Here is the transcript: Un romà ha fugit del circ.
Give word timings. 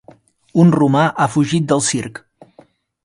Un 0.63 0.71
romà 0.75 1.03
ha 1.25 1.29
fugit 1.35 1.67
del 1.73 1.85
circ. 1.91 2.21